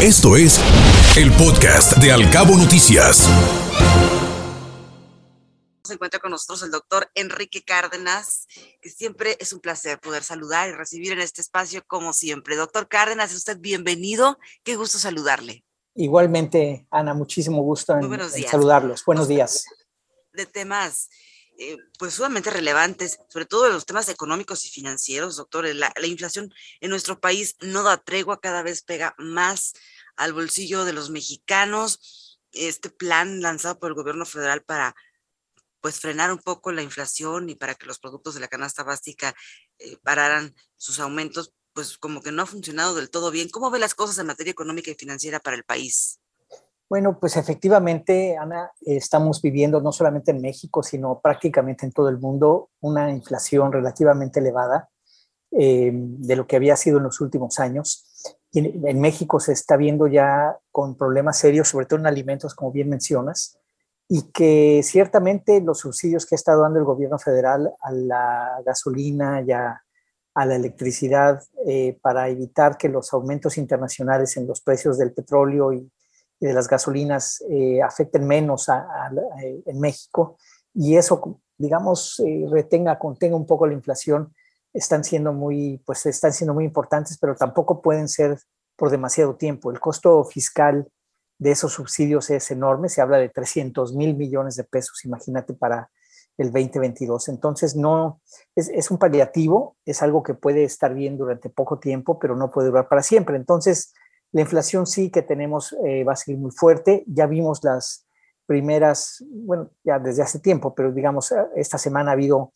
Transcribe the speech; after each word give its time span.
Esto 0.00 0.36
es 0.36 0.60
el 1.16 1.32
podcast 1.32 1.96
de 1.96 2.12
Alcabo 2.12 2.56
Noticias. 2.56 3.28
Se 5.82 5.94
encuentra 5.94 6.20
con 6.20 6.30
nosotros 6.30 6.62
el 6.62 6.70
doctor 6.70 7.10
Enrique 7.16 7.64
Cárdenas, 7.64 8.46
que 8.80 8.90
siempre 8.90 9.36
es 9.40 9.52
un 9.52 9.58
placer 9.58 9.98
poder 9.98 10.22
saludar 10.22 10.68
y 10.68 10.72
recibir 10.72 11.10
en 11.10 11.18
este 11.18 11.40
espacio 11.40 11.82
como 11.88 12.12
siempre. 12.12 12.54
Doctor 12.54 12.86
Cárdenas, 12.86 13.32
es 13.32 13.38
usted 13.38 13.58
bienvenido. 13.58 14.38
Qué 14.62 14.76
gusto 14.76 14.98
saludarle. 14.98 15.64
Igualmente, 15.96 16.86
Ana, 16.92 17.12
muchísimo 17.12 17.62
gusto 17.62 17.98
en, 17.98 18.12
en 18.14 18.48
saludarlos. 18.48 19.04
Buenos 19.04 19.26
días. 19.26 19.64
De 20.32 20.46
temas 20.46 21.08
eh, 21.60 21.76
pues 21.98 22.14
sumamente 22.14 22.50
relevantes, 22.50 23.18
sobre 23.28 23.44
todo 23.44 23.64
de 23.64 23.72
los 23.72 23.84
temas 23.84 24.08
económicos 24.08 24.64
y 24.64 24.70
financieros, 24.70 25.36
doctor. 25.36 25.66
La, 25.74 25.92
la, 25.96 26.06
inflación 26.06 26.54
en 26.80 26.90
nuestro 26.90 27.18
país 27.18 27.56
no 27.60 27.82
da 27.82 27.96
tregua, 27.96 28.40
cada 28.40 28.62
vez 28.62 28.82
pega 28.82 29.16
más 29.18 29.74
al 30.16 30.32
bolsillo 30.32 30.84
de 30.84 30.92
los 30.92 31.10
mexicanos. 31.10 32.38
Este 32.52 32.90
plan 32.90 33.40
lanzado 33.42 33.80
por 33.80 33.90
el 33.90 33.96
gobierno 33.96 34.24
federal 34.24 34.62
para 34.62 34.94
pues 35.80 35.98
frenar 36.00 36.30
un 36.32 36.38
poco 36.38 36.70
la 36.70 36.82
inflación 36.82 37.50
y 37.50 37.56
para 37.56 37.74
que 37.74 37.86
los 37.86 37.98
productos 37.98 38.34
de 38.34 38.40
la 38.40 38.48
canasta 38.48 38.84
básica 38.84 39.34
eh, 39.78 39.96
pararan 40.04 40.54
sus 40.76 41.00
aumentos, 41.00 41.54
pues 41.72 41.98
como 41.98 42.22
que 42.22 42.30
no 42.30 42.42
ha 42.42 42.46
funcionado 42.46 42.94
del 42.94 43.10
todo 43.10 43.32
bien. 43.32 43.48
¿Cómo 43.48 43.70
ve 43.70 43.80
las 43.80 43.96
cosas 43.96 44.18
en 44.18 44.26
materia 44.26 44.52
económica 44.52 44.92
y 44.92 44.94
financiera 44.94 45.40
para 45.40 45.56
el 45.56 45.64
país? 45.64 46.20
Bueno, 46.88 47.18
pues 47.20 47.36
efectivamente, 47.36 48.38
Ana, 48.38 48.72
estamos 48.80 49.42
viviendo 49.42 49.80
no 49.80 49.92
solamente 49.92 50.30
en 50.30 50.40
México, 50.40 50.82
sino 50.82 51.20
prácticamente 51.20 51.84
en 51.84 51.92
todo 51.92 52.08
el 52.08 52.18
mundo 52.18 52.70
una 52.80 53.10
inflación 53.10 53.72
relativamente 53.72 54.40
elevada 54.40 54.88
eh, 55.50 55.90
de 55.92 56.36
lo 56.36 56.46
que 56.46 56.56
había 56.56 56.76
sido 56.76 56.96
en 56.96 57.04
los 57.04 57.20
últimos 57.20 57.58
años. 57.58 58.06
Y 58.50 58.60
en, 58.60 58.88
en, 58.88 59.00
México 59.00 59.38
se 59.38 59.52
está 59.52 59.76
viendo 59.76 60.06
ya 60.06 60.58
con 60.70 60.96
problemas 60.96 61.38
serios, 61.38 61.68
sobre 61.68 61.84
todo 61.84 62.00
en 62.00 62.06
alimentos, 62.06 62.54
como 62.54 62.72
bien 62.72 62.88
mencionas, 62.88 63.58
y 64.08 64.30
que 64.32 64.80
ciertamente 64.82 65.60
los 65.60 65.80
subsidios 65.80 66.24
que 66.24 66.34
ha 66.34 66.36
estado 66.36 66.62
dando 66.62 66.78
el 66.78 66.86
gobierno 66.86 67.18
federal 67.18 67.70
a 67.82 67.92
la 67.92 68.62
gasolina 68.64 69.42
y 69.46 69.52
a, 69.52 69.82
a 70.34 70.46
la 70.46 70.56
electricidad 70.56 71.42
eh, 71.66 71.98
para 72.00 72.28
evitar 72.28 72.78
que 72.78 72.88
los 72.88 73.12
aumentos 73.12 73.58
internacionales 73.58 74.36
en 74.36 74.46
los 74.46 74.62
precios 74.62 74.96
del 74.96 75.12
petróleo 75.12 75.72
y 75.72 75.90
y 76.40 76.46
de 76.46 76.54
las 76.54 76.68
gasolinas 76.68 77.42
eh, 77.50 77.82
afecten 77.82 78.26
menos 78.26 78.68
a, 78.68 78.80
a, 78.80 79.10
en 79.42 79.80
México 79.80 80.36
y 80.74 80.96
eso, 80.96 81.40
digamos, 81.56 82.20
eh, 82.20 82.46
retenga, 82.48 82.98
contenga 82.98 83.36
un 83.36 83.46
poco 83.46 83.66
la 83.66 83.72
inflación, 83.72 84.32
están 84.72 85.02
siendo 85.02 85.32
muy, 85.32 85.82
pues 85.84 86.06
están 86.06 86.32
siendo 86.32 86.54
muy 86.54 86.64
importantes, 86.64 87.18
pero 87.18 87.34
tampoco 87.34 87.82
pueden 87.82 88.08
ser 88.08 88.38
por 88.76 88.90
demasiado 88.90 89.34
tiempo. 89.34 89.72
El 89.72 89.80
costo 89.80 90.22
fiscal 90.24 90.88
de 91.38 91.50
esos 91.50 91.72
subsidios 91.72 92.30
es 92.30 92.50
enorme, 92.50 92.88
se 92.88 93.00
habla 93.00 93.18
de 93.18 93.28
300 93.28 93.94
mil 93.94 94.16
millones 94.16 94.56
de 94.56 94.64
pesos, 94.64 95.04
imagínate, 95.04 95.54
para 95.54 95.90
el 96.36 96.52
2022. 96.52 97.28
Entonces, 97.28 97.74
no, 97.74 98.20
es, 98.54 98.68
es 98.68 98.90
un 98.92 98.98
paliativo, 98.98 99.76
es 99.84 100.02
algo 100.02 100.22
que 100.22 100.34
puede 100.34 100.62
estar 100.62 100.94
bien 100.94 101.18
durante 101.18 101.50
poco 101.50 101.80
tiempo, 101.80 102.18
pero 102.20 102.36
no 102.36 102.50
puede 102.50 102.68
durar 102.68 102.88
para 102.88 103.02
siempre. 103.02 103.36
Entonces, 103.36 103.92
la 104.32 104.42
inflación 104.42 104.86
sí 104.86 105.10
que 105.10 105.22
tenemos 105.22 105.74
eh, 105.84 106.04
va 106.04 106.12
a 106.12 106.16
seguir 106.16 106.38
muy 106.38 106.50
fuerte. 106.50 107.04
Ya 107.06 107.26
vimos 107.26 107.64
las 107.64 108.06
primeras, 108.46 109.24
bueno, 109.28 109.70
ya 109.84 109.98
desde 109.98 110.22
hace 110.22 110.40
tiempo, 110.40 110.74
pero 110.74 110.92
digamos, 110.92 111.32
eh, 111.32 111.36
esta 111.56 111.78
semana 111.78 112.10
ha 112.10 112.14
habido 112.14 112.52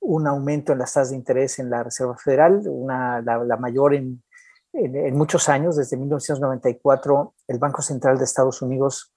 un 0.00 0.26
aumento 0.26 0.72
en 0.72 0.78
las 0.78 0.92
tasas 0.92 1.10
de 1.10 1.16
interés 1.16 1.58
en 1.58 1.70
la 1.70 1.82
Reserva 1.82 2.16
Federal, 2.16 2.62
una, 2.66 3.20
la, 3.22 3.38
la 3.38 3.56
mayor 3.56 3.94
en, 3.94 4.22
en, 4.72 4.94
en, 4.94 5.16
muchos 5.16 5.48
años. 5.48 5.76
Desde 5.76 5.96
1994, 5.96 7.34
el 7.48 7.58
Banco 7.58 7.82
Central 7.82 8.18
de 8.18 8.24
Estados 8.24 8.62
Unidos 8.62 9.12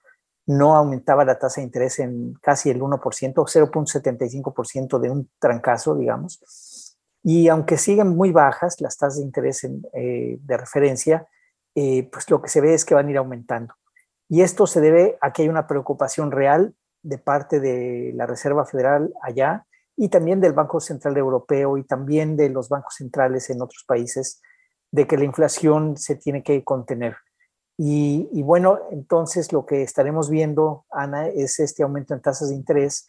no 0.47 0.75
aumentaba 0.75 1.23
la 1.25 1.37
tasa 1.37 1.61
de 1.61 1.65
interés 1.65 1.99
en 1.99 2.33
casi 2.41 2.71
el 2.71 2.81
1%, 2.81 2.99
0.75% 2.99 4.99
de 4.99 5.09
un 5.11 5.29
trancazo, 5.37 5.95
digamos. 5.95 6.97
Y 7.23 7.49
aunque 7.49 7.77
siguen 7.77 8.15
muy 8.15 8.31
bajas 8.31 8.81
las 8.81 8.97
tasas 8.97 9.17
de 9.17 9.25
interés 9.25 9.63
en, 9.63 9.83
eh, 9.93 10.39
de 10.41 10.57
referencia, 10.57 11.27
eh, 11.75 12.09
pues 12.11 12.29
lo 12.29 12.41
que 12.41 12.49
se 12.49 12.61
ve 12.61 12.73
es 12.73 12.85
que 12.85 12.95
van 12.95 13.07
a 13.07 13.11
ir 13.11 13.17
aumentando. 13.17 13.73
Y 14.27 14.41
esto 14.41 14.67
se 14.67 14.81
debe 14.81 15.17
a 15.21 15.33
que 15.33 15.43
hay 15.43 15.49
una 15.49 15.67
preocupación 15.67 16.31
real 16.31 16.75
de 17.01 17.17
parte 17.17 17.59
de 17.59 18.11
la 18.13 18.25
Reserva 18.25 18.65
Federal 18.65 19.13
allá 19.21 19.65
y 19.97 20.09
también 20.09 20.39
del 20.39 20.53
Banco 20.53 20.79
Central 20.79 21.17
Europeo 21.17 21.77
y 21.77 21.83
también 21.83 22.37
de 22.37 22.49
los 22.49 22.69
bancos 22.69 22.95
centrales 22.95 23.49
en 23.49 23.61
otros 23.61 23.83
países 23.87 24.41
de 24.91 25.07
que 25.07 25.17
la 25.17 25.25
inflación 25.25 25.97
se 25.97 26.15
tiene 26.15 26.43
que 26.43 26.63
contener. 26.63 27.17
Y, 27.81 28.41
bueno, 28.43 28.79
entonces 28.91 29.53
lo 29.53 29.65
que 29.65 29.83
estaremos 29.83 30.29
viendo, 30.29 30.85
Ana, 30.91 31.27
es 31.27 31.59
este 31.59 31.83
aumento 31.83 32.13
en 32.13 32.21
tasas 32.21 32.49
de 32.49 32.55
interés 32.55 33.07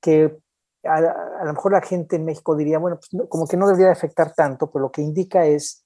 que 0.00 0.38
a, 0.84 0.96
a 0.96 1.44
lo 1.44 1.52
mejor 1.52 1.72
la 1.72 1.82
gente 1.82 2.16
en 2.16 2.24
México 2.24 2.56
diría, 2.56 2.78
bueno, 2.78 2.98
pues 2.98 3.28
como 3.28 3.46
que 3.46 3.58
no 3.58 3.66
debería 3.66 3.92
afectar 3.92 4.32
tanto, 4.34 4.70
pero 4.70 4.84
lo 4.84 4.90
que 4.90 5.02
indica 5.02 5.44
es 5.44 5.85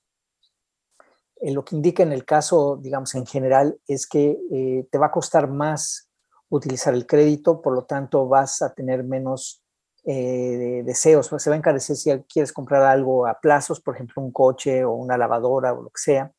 lo 1.43 1.65
que 1.65 1.77
indica 1.77 2.03
en 2.03 2.13
el 2.13 2.25
caso, 2.25 2.79
digamos, 2.81 3.15
en 3.15 3.27
general, 3.27 3.79
es 3.87 4.07
que 4.07 4.39
eh, 4.51 4.87
te 4.91 4.99
va 4.99 5.07
a 5.07 5.11
costar 5.11 5.49
más 5.49 6.11
utilizar 6.51 6.93
el 6.95 7.07
crédito, 7.07 7.63
por 7.63 7.75
lo 7.75 7.85
tanto 7.85 8.29
vas 8.29 8.61
a 8.63 8.75
tener 8.75 9.05
menos 9.05 9.63
eh, 10.05 10.83
deseos, 10.85 11.31
se 11.39 11.51
va 11.51 11.55
a 11.55 11.59
encarecer 11.59 11.97
si 11.97 12.11
quieres 12.23 12.53
comprar 12.53 12.83
algo 12.83 13.27
a 13.27 13.39
plazos, 13.41 13.81
por 13.81 13.95
ejemplo, 13.95 14.23
un 14.23 14.33
coche 14.33 14.85
o 14.85 14.93
una 14.93 15.17
lavadora 15.17 15.73
o 15.73 15.83
lo 15.83 15.91
que 15.91 16.01
sea. 16.01 16.33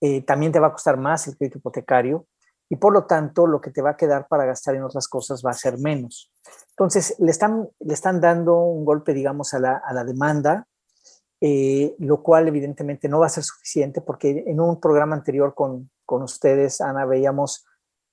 Eh, 0.00 0.22
también 0.22 0.50
te 0.50 0.60
va 0.60 0.68
a 0.68 0.72
costar 0.72 0.96
más 0.96 1.26
el 1.28 1.36
crédito 1.36 1.58
hipotecario 1.58 2.26
y 2.68 2.76
por 2.76 2.92
lo 2.92 3.04
tanto 3.04 3.46
lo 3.46 3.60
que 3.60 3.70
te 3.70 3.82
va 3.82 3.90
a 3.90 3.96
quedar 3.96 4.28
para 4.28 4.46
gastar 4.46 4.74
en 4.74 4.82
otras 4.82 5.08
cosas 5.08 5.42
va 5.44 5.50
a 5.50 5.54
ser 5.54 5.78
menos. 5.78 6.32
Entonces, 6.70 7.16
le 7.18 7.30
están, 7.30 7.68
le 7.80 7.94
están 7.94 8.20
dando 8.20 8.58
un 8.60 8.84
golpe, 8.84 9.12
digamos, 9.12 9.52
a 9.54 9.58
la, 9.58 9.82
a 9.84 9.92
la 9.92 10.04
demanda, 10.04 10.66
eh, 11.40 11.94
lo 11.98 12.22
cual 12.22 12.48
evidentemente 12.48 13.08
no 13.08 13.20
va 13.20 13.26
a 13.26 13.30
ser 13.30 13.44
suficiente 13.44 14.00
porque 14.00 14.44
en 14.46 14.60
un 14.60 14.80
programa 14.80 15.16
anterior 15.16 15.54
con, 15.54 15.90
con 16.04 16.22
ustedes, 16.22 16.80
Ana, 16.80 17.06
veíamos 17.06 17.64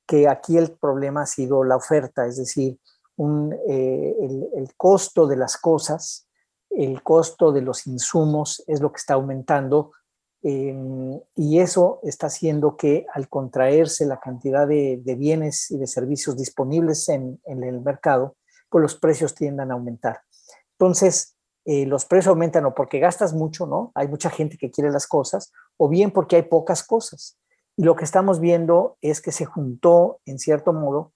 que 0.05 0.27
aquí 0.27 0.57
el 0.57 0.71
problema 0.71 1.23
ha 1.23 1.25
sido 1.25 1.63
la 1.63 1.75
oferta, 1.75 2.25
es 2.25 2.37
decir, 2.37 2.79
un, 3.17 3.53
eh, 3.67 4.15
el, 4.21 4.47
el, 4.55 4.75
costo 4.75 5.27
de 5.27 5.35
las 5.35 5.57
cosas, 5.57 6.27
el 6.69 7.01
costo 7.03 7.51
de 7.51 7.61
los 7.61 7.87
insumos 7.87 8.63
es 8.67 8.79
lo 8.79 8.91
que 8.91 8.99
está 8.99 9.15
aumentando 9.15 9.91
eh, 10.43 11.19
y 11.35 11.59
eso 11.59 11.99
está 12.03 12.27
haciendo 12.27 12.77
que 12.77 13.05
al 13.13 13.27
contraerse 13.27 14.05
la 14.05 14.19
cantidad 14.19 14.67
de, 14.67 15.01
de 15.03 15.15
bienes 15.15 15.71
y 15.71 15.77
de 15.77 15.87
servicios 15.87 16.37
disponibles 16.37 17.09
en, 17.09 17.41
en, 17.45 17.63
el 17.63 17.81
mercado, 17.81 18.37
pues 18.69 18.81
los 18.81 18.95
precios 18.95 19.33
tiendan 19.33 19.71
a 19.71 19.73
aumentar. 19.73 20.21
Entonces, 20.79 21.36
eh, 21.69 21.85
los 21.85 22.05
precios 22.05 22.29
aumentan 22.29 22.65
o 22.65 22.73
porque 22.73 22.97
gastas 22.97 23.33
mucho, 23.33 23.67
¿no? 23.67 23.91
Hay 23.93 24.07
mucha 24.07 24.29
gente 24.29 24.57
que 24.57 24.71
quiere 24.71 24.89
las 24.89 25.05
cosas, 25.05 25.51
o 25.75 25.89
bien 25.89 26.11
porque 26.11 26.37
hay 26.37 26.43
pocas 26.43 26.81
cosas. 26.81 27.37
Y 27.75 27.83
lo 27.83 27.97
que 27.97 28.05
estamos 28.05 28.39
viendo 28.39 28.97
es 29.01 29.19
que 29.19 29.33
se 29.33 29.43
juntó, 29.43 30.21
en 30.25 30.39
cierto 30.39 30.71
modo, 30.71 31.11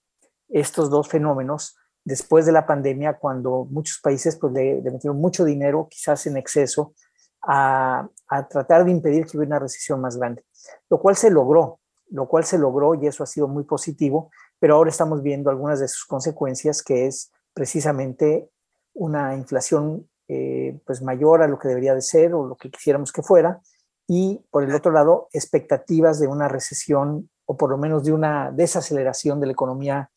estos 0.49 0.89
dos 0.89 1.07
fenómenos 1.07 1.77
después 2.03 2.45
de 2.45 2.51
la 2.51 2.65
pandemia, 2.65 3.17
cuando 3.17 3.65
muchos 3.69 4.01
países 4.03 4.35
pues, 4.35 4.51
le, 4.51 4.81
le 4.81 4.91
metieron 4.91 5.21
mucho 5.21 5.45
dinero, 5.45 5.87
quizás 5.89 6.27
en 6.27 6.35
exceso, 6.35 6.95
a, 7.41 8.09
a, 8.27 8.47
tratar 8.49 8.83
de 8.83 8.91
impedir 8.91 9.25
que 9.25 9.37
hubiera 9.37 9.55
una 9.55 9.59
recesión 9.59 10.01
más 10.01 10.17
grande, 10.17 10.43
lo 10.89 10.99
cual 10.99 11.15
se 11.15 11.31
logró, 11.31 11.79
lo 12.09 12.27
cual 12.27 12.43
se 12.43 12.57
logró 12.57 12.93
y 12.95 13.07
eso 13.07 13.23
ha 13.23 13.25
sido 13.25 13.47
muy 13.47 13.63
positivo, 13.63 14.31
pero 14.59 14.75
ahora 14.75 14.89
estamos 14.89 15.23
viendo 15.23 15.49
algunas 15.49 15.79
de 15.79 15.87
sus 15.87 16.05
consecuencias, 16.05 16.83
que 16.83 17.07
es 17.07 17.31
precisamente 17.53 18.49
una 18.93 19.35
inflación 19.35 20.10
eh, 20.33 20.79
pues 20.85 21.01
mayor 21.01 21.43
a 21.43 21.47
lo 21.47 21.59
que 21.59 21.67
debería 21.67 21.93
de 21.93 22.01
ser 22.01 22.33
o 22.33 22.45
lo 22.45 22.55
que 22.55 22.71
quisiéramos 22.71 23.11
que 23.11 23.21
fuera, 23.21 23.59
y 24.07 24.45
por 24.49 24.63
el 24.63 24.73
otro 24.73 24.93
lado, 24.93 25.27
expectativas 25.33 26.19
de 26.19 26.27
una 26.27 26.47
recesión 26.47 27.29
o 27.45 27.57
por 27.57 27.69
lo 27.69 27.77
menos 27.77 28.05
de 28.05 28.13
una 28.13 28.49
desaceleración 28.51 29.41
de 29.41 29.47
la 29.47 29.51
economía 29.51 30.09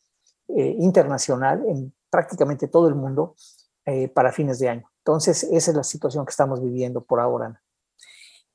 eh, 0.47 0.75
internacional 0.79 1.65
en 1.67 1.93
prácticamente 2.09 2.69
todo 2.69 2.87
el 2.87 2.95
mundo 2.95 3.35
eh, 3.85 4.07
para 4.07 4.31
fines 4.31 4.59
de 4.59 4.69
año. 4.69 4.89
Entonces, 4.99 5.43
esa 5.43 5.71
es 5.71 5.77
la 5.77 5.83
situación 5.83 6.25
que 6.25 6.31
estamos 6.31 6.63
viviendo 6.63 7.03
por 7.03 7.19
ahora 7.19 7.61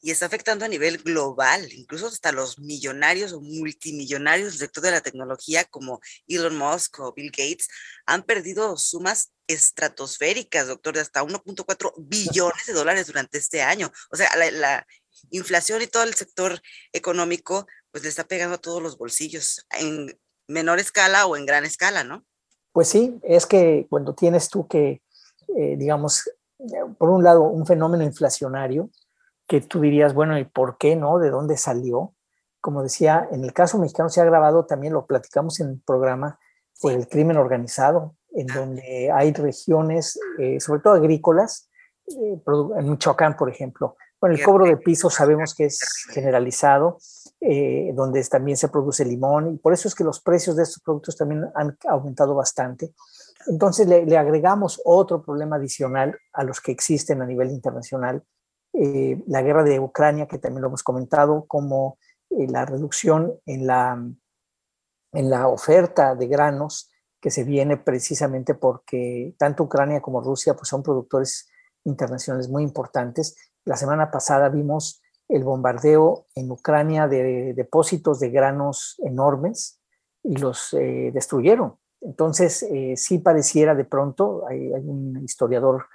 y 0.01 0.11
está 0.11 0.27
afectando 0.27 0.65
a 0.65 0.69
nivel 0.69 0.99
global, 0.99 1.71
incluso 1.73 2.07
hasta 2.07 2.33
los 2.33 2.59
millonarios 2.59 3.33
o 3.33 3.41
multimillonarios 3.41 4.53
del 4.53 4.59
sector 4.59 4.85
de 4.85 4.91
la 4.93 5.01
tecnología 5.01 5.65
como 5.65 6.01
Elon 6.27 6.57
Musk 6.57 7.01
o 7.01 7.13
Bill 7.13 7.31
Gates 7.31 7.69
han 8.07 8.23
perdido 8.23 8.77
sumas 8.77 9.33
estratosféricas, 9.47 10.69
doctor, 10.69 10.95
de 10.95 11.01
hasta 11.01 11.23
1.4 11.23 11.93
billones 11.99 12.67
de 12.67 12.73
dólares 12.73 13.07
durante 13.07 13.39
este 13.39 13.63
año. 13.63 13.91
O 14.11 14.17
sea, 14.17 14.29
la, 14.37 14.51
la, 14.51 14.87
inflación 15.31 15.83
y 15.83 15.87
todo 15.87 16.05
el 16.05 16.15
sector 16.15 16.61
económico 16.93 17.67
pues 17.91 18.05
le 18.05 18.09
está 18.09 18.25
pegando 18.25 18.55
a 18.55 18.61
todos 18.61 18.83
los 18.83 18.97
bolsillos 18.97 19.67
en 19.79 20.19
menor 20.49 20.79
escala 20.79 21.27
o 21.27 21.37
en 21.37 21.47
gran 21.47 21.65
escala, 21.65 22.05
¿no? 22.05 22.25
Pues 22.73 22.89
sí, 22.89 23.19
es 23.23 23.47
que 23.47 23.87
cuando 23.91 24.15
tienes 24.15 24.49
tú 24.49 24.67
que, 24.67 25.03
eh, 25.59 25.77
digamos, 25.77 26.31
por 26.99 27.11
un 27.11 27.25
lado, 27.25 27.43
un 27.43 27.67
fenómeno 27.67 28.05
inflacionario, 28.05 28.91
que 29.51 29.61
tú 29.61 29.81
dirías, 29.81 30.15
bueno, 30.15 30.39
¿y 30.39 30.45
por 30.45 30.79
qué 30.79 30.97
no? 30.97 31.19
¿De 31.19 31.29
dónde 31.29 31.59
salió? 31.59 32.15
como 32.61 32.83
decía, 32.83 33.29
en 33.33 33.45
el 33.45 33.53
caso 33.53 33.79
mexicano 33.79 34.09
se 34.09 34.21
ha 34.21 34.25
grabado, 34.25 34.67
también 34.67 34.93
lo 34.93 35.07
platicamos 35.07 35.61
en 35.61 35.71
el 35.71 35.81
programa, 35.81 36.39
por 36.81 36.93
el 36.93 37.09
crimen 37.09 37.37
organizado, 37.37 38.17
en 38.33 38.47
donde 38.47 39.11
hay 39.13 39.33
regiones, 39.33 40.19
eh, 40.39 40.61
sobre 40.61 40.81
todo 40.81 40.95
agrícolas, 40.95 41.69
eh, 42.07 42.41
en 42.79 42.91
Michoacán, 42.91 43.37
por 43.37 43.51
ejemplo. 43.51 43.97
Bueno, 44.21 44.37
el 44.37 44.43
cobro 44.43 44.67
de 44.67 44.77
piso 44.77 45.09
sabemos 45.09 45.55
que 45.55 45.67
es 45.67 46.07
generalizado, 46.11 46.99
eh, 47.41 47.93
donde 47.95 48.23
también 48.25 48.57
se 48.57 48.69
produce 48.69 49.05
limón, 49.05 49.55
y 49.55 49.59
por 49.59 49.73
eso 49.73 49.89
es 49.89 49.95
que 49.95 50.05
los 50.05 50.21
precios 50.21 50.57
de 50.57 50.63
estos 50.63 50.83
productos 50.83 51.17
también 51.17 51.47
han 51.55 51.77
aumentado 51.89 52.35
bastante. 52.35 52.93
Entonces 53.47 53.89
le, 53.89 54.19
agregamos 54.19 54.81
otro 54.85 55.23
problema 55.23 55.57
adicional 55.57 56.19
a 56.35 56.45
los 56.45 56.61
que 56.61 56.73
existen 56.73 57.23
a 57.23 57.27
nivel 57.27 57.51
internacional, 57.51 58.23
la 58.73 59.43
guerra 59.43 59.65
de 59.65 59.81
Ucrania, 59.81 60.27
que 60.27 60.39
también 60.39 60.63
lo 60.63 60.69
hemos 60.69 60.83
comentado, 60.83 61.45
como 61.47 61.99
la 62.31 62.65
reducción 62.65 63.35
en 63.47 63.67
la, 63.67 64.01
en 65.13 65.31
la 65.31 65.49
oferta 65.49 66.15
de 66.15 66.29
granos 66.29 66.91
que 67.21 67.31
se 67.31 67.45
viene 67.45 67.77
precisamente 67.77 68.55
porque 68.55 69.35
tanto 69.39 69.65
Ucrania 69.65 70.01
como 70.01 70.21
Rusia 70.21 70.55
pues, 70.55 70.69
son 70.69 70.83
productores 70.83 71.49
internacionales 71.85 72.49
muy 72.49 72.63
importantes. 72.63 73.37
La 73.65 73.77
semana 73.77 74.11
pasada 74.11 74.49
vimos 74.49 75.03
el 75.29 75.45
bombardeo 75.45 76.27
en 76.35 76.51
Ucrania 76.51 77.07
de 77.07 77.55
depósitos 77.55 78.19
de 78.21 78.31
granos 78.31 78.97
enormes 79.05 79.81
y 80.23 80.37
los 80.37 80.75
eh, 80.75 81.11
destruyeron. 81.13 81.77
Entonces, 82.01 82.63
eh, 82.63 82.95
sí 82.97 83.19
pareciera 83.19 83.75
de 83.75 83.85
pronto, 83.85 84.45
hay, 84.49 84.71
un 84.71 85.23
historiador 85.23 85.87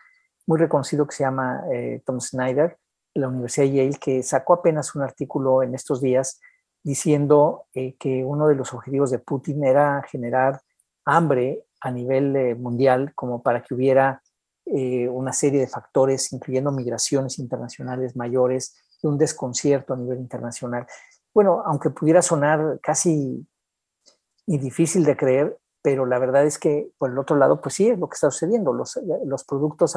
muy 0.48 0.60
reconocido 0.60 1.08
que 1.08 1.16
se 1.16 1.24
llama 1.24 1.64
eh, 1.74 2.02
Tom 2.06 2.20
Snyder, 2.20 2.78
de 3.14 3.22
la 3.22 3.28
Universidad 3.30 3.66
de 3.66 3.74
Yale, 3.74 4.00
que 4.00 4.24
sacó 4.24 4.54
apenas 4.54 4.94
un 4.96 5.02
artículo 5.02 5.64
en 5.64 5.74
estos 5.74 6.02
días 6.02 6.40
diciendo 6.84 7.66
que 7.74 8.24
uno 8.24 8.48
de 8.48 8.54
los 8.54 8.72
objetivos 8.72 9.10
de 9.10 9.18
Putin 9.18 9.64
era 9.64 10.04
generar 10.04 10.62
hambre 11.06 11.66
a 11.82 11.92
nivel 11.92 12.36
eh, 12.36 12.56
mundial 12.56 13.14
como 13.16 13.42
para 13.42 13.64
que 13.64 13.74
hubiera 13.74 14.22
eh, 14.66 15.08
una 15.08 15.32
serie 15.32 15.60
de 15.60 15.68
factores, 15.68 16.34
incluyendo 16.34 16.72
migraciones 16.72 17.38
internacionales 17.38 18.16
mayores 18.16 18.76
y 19.02 19.08
un 19.08 19.18
desconcierto 19.18 19.94
a 19.94 19.98
nivel 19.98 20.18
internacional. 20.20 20.88
Bueno, 21.34 21.62
aunque 21.66 21.92
pudiera 21.92 22.22
sonar 22.22 22.80
casi 22.82 23.48
difícil 24.48 25.04
de 25.04 25.16
creer, 25.16 25.58
pero 25.86 26.08
la 26.08 26.18
verdad 26.18 26.48
es 26.48 26.58
que 26.58 26.90
por 26.98 27.12
el 27.12 27.20
otro 27.20 27.36
lado, 27.36 27.62
pues 27.62 27.76
sí, 27.76 27.88
es 27.88 28.00
lo 28.00 28.10
que 28.10 28.16
está 28.16 28.32
sucediendo. 28.32 28.74
Los, 28.74 29.00
los 29.24 29.44
productos 29.44 29.96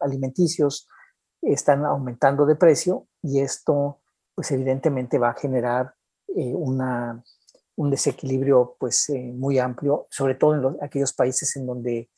alimenticios 0.00 0.88
están 1.42 1.84
aumentando 1.84 2.44
de 2.44 2.56
precio 2.56 3.06
y 3.22 3.38
esto, 3.38 4.00
pues 4.34 4.50
evidentemente 4.50 5.16
va 5.16 5.30
a 5.30 5.38
generar 5.38 5.94
eh, 6.34 6.52
una, 6.52 7.22
un 7.76 7.88
desequilibrio 7.88 8.74
pues 8.80 9.10
eh, 9.10 9.32
muy 9.32 9.60
amplio, 9.60 10.08
sobre 10.10 10.34
todo 10.34 10.54
en 10.56 10.76
aquellos 10.82 11.12
países 11.12 11.54
en 11.54 11.66
donde 11.66 12.10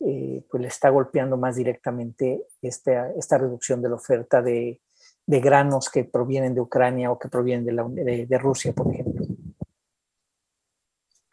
eh, 0.00 0.44
pues 0.50 0.60
le 0.60 0.66
está 0.66 0.88
golpeando 0.88 1.36
más 1.36 1.54
directamente 1.54 2.44
esta, 2.60 3.12
esta 3.12 3.38
reducción 3.38 3.82
de 3.82 3.88
la 3.88 3.94
oferta 3.94 4.42
de, 4.42 4.80
granos 5.28 5.90
que 5.90 6.02
provienen 6.02 6.56
de 6.56 6.60
Ucrania 6.60 7.12
o 7.12 7.20
que 7.20 7.28
provienen 7.28 7.64
de 7.64 8.38
Rusia, 8.38 8.72
por 8.72 8.92
ejemplo. 8.92 9.23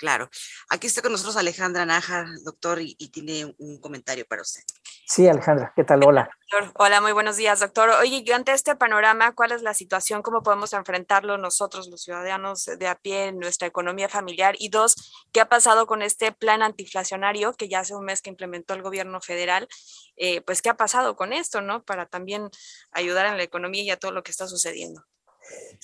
Claro. 0.01 0.31
Aquí 0.71 0.88
está 0.88 1.03
con 1.03 1.12
nosotros 1.12 1.38
Alejandra 1.38 1.86
Nájar, 1.86 2.25
doctor, 2.44 2.80
y, 2.81 2.95
tiene 3.09 3.53
un 3.59 3.80
comentario 3.80 4.25
para 4.27 4.42
usted. 4.42 4.62
Sí, 5.06 5.27
Alejandra, 5.27 5.74
¿qué 5.75 5.83
tal? 5.83 6.03
Hola. 6.03 6.27
Hola, 6.74 7.01
muy 7.01 7.12
buenos 7.12 7.38
días, 7.38 7.59
doctor. 7.59 7.92
Oye, 7.92 8.24
yo 8.24 8.33
ante 8.36 8.51
este 8.51 8.75
panorama, 8.75 9.36
¿cuál 9.36 9.51
es 9.51 9.62
la 9.62 9.75
situación? 9.75 10.24
¿Cómo 10.24 10.42
podemos 10.42 10.74
enfrentarlo 10.74 11.38
nosotros, 11.38 11.88
los 11.88 12.01
ciudadanos 12.01 12.65
de 12.65 12.88
a 12.88 12.95
pie, 12.95 13.27
en 13.27 13.38
nuestra 13.38 13.68
economía 13.68 14.09
familiar? 14.09 14.56
Y 14.57 14.69
dos, 14.69 14.95
¿qué 15.31 15.39
ha 15.39 15.50
pasado 15.50 15.86
con 15.86 16.01
este 16.01 16.31
plan 16.31 16.63
antiinflacionario 16.63 17.54
que 17.54 17.69
ya 17.69 17.81
hace 17.81 17.94
un 17.94 18.06
mes 18.06 18.24
que 18.24 18.31
implementó 18.31 18.74
el 18.74 18.81
gobierno 18.81 19.21
federal? 19.21 19.68
Eh, 20.15 20.42
pues, 20.42 20.63
¿qué 20.63 20.69
ha 20.69 20.77
pasado 20.77 21.15
con 21.15 21.31
esto, 21.31 21.62
no? 21.62 21.83
Para 21.83 22.07
también 22.07 22.50
ayudar 22.89 23.27
en 23.27 23.38
la 23.38 23.44
economía 23.44 23.83
y 23.83 23.92
a 23.92 23.97
todo 23.97 24.12
lo 24.12 24.24
que 24.24 24.31
está 24.31 24.47
sucediendo. 24.47 25.06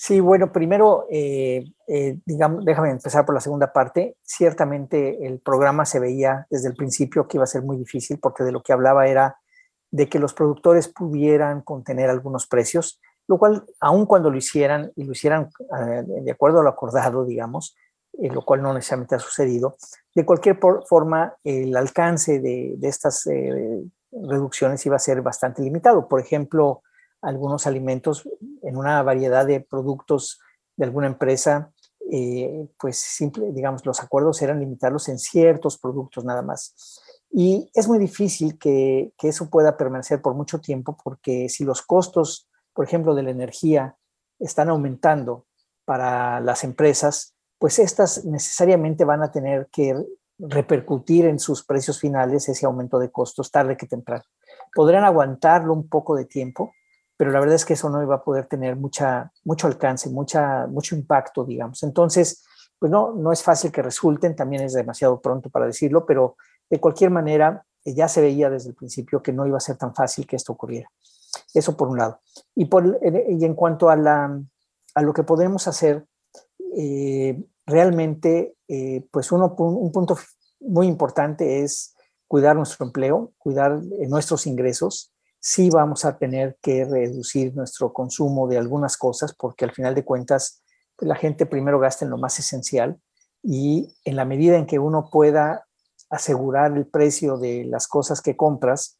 Sí, 0.00 0.20
bueno, 0.20 0.52
primero, 0.52 1.06
eh, 1.10 1.72
eh, 1.88 2.18
digamos, 2.24 2.64
déjame 2.64 2.90
empezar 2.90 3.26
por 3.26 3.34
la 3.34 3.40
segunda 3.40 3.72
parte. 3.72 4.16
Ciertamente 4.22 5.26
el 5.26 5.40
programa 5.40 5.84
se 5.86 5.98
veía 5.98 6.46
desde 6.50 6.68
el 6.68 6.76
principio 6.76 7.26
que 7.26 7.36
iba 7.36 7.42
a 7.42 7.48
ser 7.48 7.62
muy 7.62 7.76
difícil 7.76 8.20
porque 8.20 8.44
de 8.44 8.52
lo 8.52 8.62
que 8.62 8.72
hablaba 8.72 9.08
era 9.08 9.38
de 9.90 10.08
que 10.08 10.20
los 10.20 10.34
productores 10.34 10.86
pudieran 10.86 11.62
contener 11.62 12.10
algunos 12.10 12.46
precios, 12.46 13.00
lo 13.26 13.38
cual, 13.38 13.66
aun 13.80 14.06
cuando 14.06 14.30
lo 14.30 14.36
hicieran 14.36 14.92
y 14.94 15.02
lo 15.02 15.10
hicieran 15.10 15.50
eh, 15.80 16.04
de 16.06 16.30
acuerdo 16.30 16.60
a 16.60 16.62
lo 16.62 16.68
acordado, 16.68 17.24
digamos, 17.24 17.74
lo 18.12 18.44
cual 18.44 18.62
no 18.62 18.72
necesariamente 18.72 19.16
ha 19.16 19.18
sucedido, 19.18 19.76
de 20.14 20.24
cualquier 20.24 20.60
forma, 20.86 21.34
el 21.42 21.76
alcance 21.76 22.38
de, 22.38 22.74
de 22.76 22.88
estas 22.88 23.28
reducciones 24.12 24.84
iba 24.86 24.96
a 24.96 25.00
ser 25.00 25.22
bastante 25.22 25.62
limitado. 25.62 26.08
Por 26.08 26.20
ejemplo, 26.20 26.82
algunos 27.22 27.66
alimentos 27.66 28.28
en 28.62 28.76
una 28.76 29.02
variedad 29.02 29.46
de 29.46 29.60
productos 29.60 30.40
de 30.76 30.84
alguna 30.84 31.08
empresa, 31.08 31.72
eh, 32.10 32.68
pues 32.78 32.98
simple, 32.98 33.52
digamos, 33.52 33.84
los 33.84 34.00
acuerdos 34.00 34.40
eran 34.42 34.60
limitarlos 34.60 35.08
en 35.08 35.18
ciertos 35.18 35.78
productos 35.78 36.24
nada 36.24 36.42
más. 36.42 37.02
Y 37.30 37.70
es 37.74 37.88
muy 37.88 37.98
difícil 37.98 38.58
que, 38.58 39.12
que 39.18 39.28
eso 39.28 39.50
pueda 39.50 39.76
permanecer 39.76 40.22
por 40.22 40.34
mucho 40.34 40.60
tiempo 40.60 40.96
porque 41.02 41.48
si 41.48 41.64
los 41.64 41.82
costos, 41.82 42.48
por 42.72 42.86
ejemplo, 42.86 43.14
de 43.14 43.24
la 43.24 43.30
energía 43.30 43.96
están 44.38 44.70
aumentando 44.70 45.46
para 45.84 46.40
las 46.40 46.64
empresas, 46.64 47.34
pues 47.58 47.78
estas 47.78 48.24
necesariamente 48.24 49.04
van 49.04 49.22
a 49.22 49.32
tener 49.32 49.68
que 49.70 49.94
repercutir 50.38 51.26
en 51.26 51.38
sus 51.38 51.64
precios 51.64 51.98
finales 51.98 52.48
ese 52.48 52.66
aumento 52.66 52.98
de 52.98 53.10
costos 53.10 53.50
tarde 53.50 53.76
que 53.76 53.86
temprano. 53.86 54.22
Podrán 54.72 55.04
aguantarlo 55.04 55.72
un 55.72 55.88
poco 55.88 56.14
de 56.14 56.24
tiempo, 56.24 56.72
pero 57.18 57.32
la 57.32 57.40
verdad 57.40 57.56
es 57.56 57.64
que 57.64 57.72
eso 57.72 57.90
no 57.90 58.00
iba 58.00 58.14
a 58.14 58.22
poder 58.22 58.46
tener 58.46 58.76
mucha, 58.76 59.32
mucho 59.44 59.66
alcance, 59.66 60.08
mucha, 60.08 60.68
mucho 60.68 60.94
impacto, 60.94 61.44
digamos. 61.44 61.82
Entonces, 61.82 62.44
pues 62.78 62.92
no, 62.92 63.12
no 63.12 63.32
es 63.32 63.42
fácil 63.42 63.72
que 63.72 63.82
resulten, 63.82 64.36
también 64.36 64.62
es 64.62 64.72
demasiado 64.72 65.20
pronto 65.20 65.50
para 65.50 65.66
decirlo, 65.66 66.06
pero 66.06 66.36
de 66.70 66.78
cualquier 66.78 67.10
manera 67.10 67.66
eh, 67.84 67.92
ya 67.92 68.06
se 68.06 68.20
veía 68.20 68.48
desde 68.48 68.68
el 68.68 68.76
principio 68.76 69.20
que 69.20 69.32
no 69.32 69.44
iba 69.46 69.56
a 69.56 69.60
ser 69.60 69.76
tan 69.76 69.96
fácil 69.96 70.28
que 70.28 70.36
esto 70.36 70.52
ocurriera. 70.52 70.88
Eso 71.52 71.76
por 71.76 71.88
un 71.88 71.98
lado. 71.98 72.20
Y, 72.54 72.66
por, 72.66 73.00
y 73.02 73.44
en 73.44 73.54
cuanto 73.54 73.90
a, 73.90 73.96
la, 73.96 74.40
a 74.94 75.02
lo 75.02 75.12
que 75.12 75.24
podemos 75.24 75.66
hacer, 75.66 76.06
eh, 76.76 77.42
realmente, 77.66 78.54
eh, 78.68 79.04
pues 79.10 79.32
uno, 79.32 79.56
un 79.58 79.90
punto 79.90 80.16
muy 80.60 80.86
importante 80.86 81.64
es 81.64 81.96
cuidar 82.28 82.54
nuestro 82.54 82.86
empleo, 82.86 83.32
cuidar 83.38 83.80
nuestros 84.08 84.46
ingresos, 84.46 85.12
sí 85.40 85.70
vamos 85.70 86.04
a 86.04 86.18
tener 86.18 86.58
que 86.60 86.84
reducir 86.84 87.54
nuestro 87.54 87.92
consumo 87.92 88.48
de 88.48 88.58
algunas 88.58 88.96
cosas 88.96 89.34
porque 89.34 89.64
al 89.64 89.72
final 89.72 89.94
de 89.94 90.04
cuentas 90.04 90.62
pues, 90.96 91.08
la 91.08 91.14
gente 91.14 91.46
primero 91.46 91.78
gasta 91.78 92.04
en 92.04 92.10
lo 92.10 92.18
más 92.18 92.38
esencial 92.38 93.00
y 93.42 93.96
en 94.04 94.16
la 94.16 94.24
medida 94.24 94.56
en 94.56 94.66
que 94.66 94.78
uno 94.78 95.08
pueda 95.10 95.66
asegurar 96.10 96.76
el 96.76 96.86
precio 96.86 97.36
de 97.36 97.64
las 97.64 97.86
cosas 97.86 98.20
que 98.20 98.36
compras, 98.36 98.98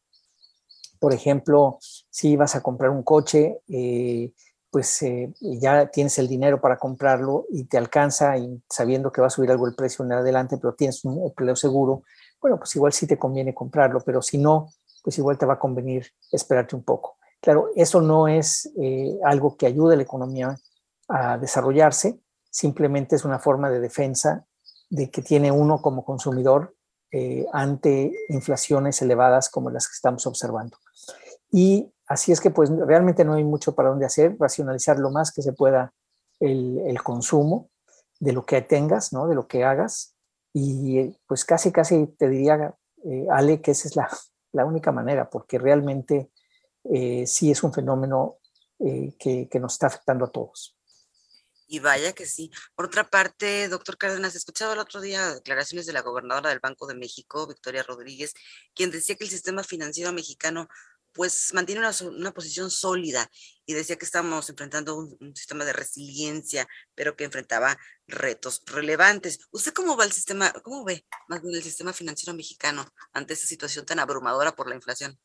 por 0.99 1.13
ejemplo, 1.13 1.77
si 2.09 2.35
vas 2.35 2.55
a 2.55 2.61
comprar 2.61 2.91
un 2.91 3.03
coche, 3.03 3.61
eh, 3.67 4.33
pues 4.69 5.01
eh, 5.01 5.33
ya 5.39 5.87
tienes 5.87 6.17
el 6.19 6.27
dinero 6.27 6.61
para 6.61 6.77
comprarlo 6.77 7.45
y 7.49 7.65
te 7.65 7.77
alcanza 7.77 8.35
sabiendo 8.69 9.11
que 9.11 9.21
va 9.21 9.27
a 9.27 9.31
subir 9.31 9.49
algo 9.49 9.67
el 9.67 9.75
precio 9.75 10.05
en 10.05 10.13
adelante, 10.13 10.57
pero 10.57 10.75
tienes 10.75 11.03
un 11.05 11.25
empleo 11.25 11.55
seguro, 11.55 12.03
bueno, 12.41 12.57
pues 12.57 12.75
igual 12.75 12.93
sí 12.93 13.07
te 13.07 13.17
conviene 13.17 13.53
comprarlo, 13.53 14.01
pero 14.01 14.21
si 14.21 14.37
no, 14.37 14.71
pues 15.03 15.17
igual 15.17 15.37
te 15.37 15.45
va 15.45 15.53
a 15.53 15.59
convenir 15.59 16.07
esperarte 16.31 16.75
un 16.75 16.83
poco. 16.83 17.17
Claro, 17.41 17.69
eso 17.75 18.01
no 18.01 18.27
es 18.27 18.71
eh, 18.81 19.17
algo 19.23 19.55
que 19.55 19.65
ayude 19.65 19.93
a 19.93 19.97
la 19.97 20.03
economía 20.03 20.57
a 21.07 21.37
desarrollarse, 21.37 22.19
simplemente 22.49 23.15
es 23.15 23.25
una 23.25 23.39
forma 23.39 23.69
de 23.69 23.79
defensa 23.79 24.45
de 24.89 25.09
que 25.09 25.21
tiene 25.21 25.51
uno 25.51 25.81
como 25.81 26.03
consumidor 26.03 26.75
eh, 27.11 27.45
ante 27.53 28.11
inflaciones 28.29 29.01
elevadas 29.01 29.49
como 29.49 29.69
las 29.69 29.87
que 29.87 29.93
estamos 29.93 30.25
observando. 30.27 30.77
Y 31.51 31.91
así 32.07 32.31
es 32.31 32.41
que 32.41 32.51
pues 32.51 32.69
realmente 32.69 33.23
no 33.23 33.33
hay 33.33 33.43
mucho 33.43 33.73
para 33.73 33.89
dónde 33.89 34.05
hacer, 34.05 34.35
racionalizar 34.39 34.99
lo 34.99 35.09
más 35.09 35.31
que 35.31 35.41
se 35.41 35.53
pueda 35.53 35.93
el, 36.39 37.01
consumo 37.03 37.69
de 38.19 38.33
lo 38.33 38.45
que 38.45 38.61
tengas, 38.61 39.13
¿no? 39.13 39.27
de 39.27 39.35
lo 39.35 39.47
que 39.47 39.63
hagas. 39.63 40.15
Y 40.53 41.15
pues 41.27 41.45
casi, 41.45 41.71
casi 41.71 42.07
te 42.17 42.29
diría, 42.29 42.75
eh, 43.05 43.27
Ale, 43.31 43.61
que 43.61 43.71
esa 43.71 43.87
es 43.87 43.95
la, 43.95 44.09
la 44.51 44.65
única 44.65 44.91
manera, 44.91 45.29
porque 45.29 45.57
realmente 45.57 46.31
eh, 46.83 47.25
sí 47.27 47.51
es 47.51 47.63
un 47.63 47.73
fenómeno 47.73 48.37
eh, 48.79 49.13
que, 49.19 49.47
que, 49.49 49.59
nos 49.59 49.73
está 49.73 49.87
afectando 49.87 50.25
a 50.25 50.31
todos. 50.31 50.75
Y 51.67 51.79
vaya 51.79 52.13
que 52.13 52.25
sí. 52.25 52.51
Por 52.75 52.85
otra 52.85 53.07
parte, 53.07 53.67
doctor 53.67 53.97
Cárdenas, 53.97 54.35
escuchaba 54.35 54.73
el 54.73 54.79
otro 54.79 55.01
día 55.01 55.35
declaraciones 55.35 55.85
de 55.85 55.93
la 55.93 56.01
gobernadora 56.01 56.49
del 56.49 56.59
Banco 56.59 56.87
de 56.87 56.95
México, 56.95 57.45
Victoria 57.45 57.83
Rodríguez, 57.83 58.33
quien 58.73 58.89
decía 58.89 59.15
que 59.15 59.25
el 59.25 59.29
sistema 59.29 59.63
financiero 59.63 60.11
mexicano 60.11 60.67
pues 61.13 61.51
mantiene 61.53 61.81
una, 61.81 62.31
posición 62.31 62.69
sólida 62.69 63.29
y 63.65 63.73
decía 63.73 63.95
que 63.97 64.05
estamos 64.05 64.49
enfrentando 64.49 64.97
un, 64.97 65.35
sistema 65.35 65.65
de 65.65 65.73
resiliencia, 65.73 66.67
pero 66.95 67.15
que 67.15 67.25
enfrentaba 67.25 67.77
retos 68.07 68.63
relevantes. 68.65 69.39
¿Usted 69.51 69.73
cómo 69.73 69.97
va 69.97 70.05
el 70.05 70.11
sistema, 70.11 70.51
cómo 70.63 70.83
ve 70.83 71.05
más 71.27 71.41
bien 71.41 71.55
el 71.55 71.63
sistema 71.63 71.93
financiero 71.93 72.35
mexicano 72.35 72.85
ante 73.13 73.33
esta 73.33 73.47
situación 73.47 73.85
tan 73.85 73.99
abrumadora 73.99 74.55
por 74.55 74.69
la 74.69 74.75
inflación? 74.75 75.17